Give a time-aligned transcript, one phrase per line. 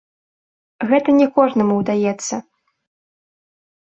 [0.91, 2.35] Гэта не кожнаму ўдаецца.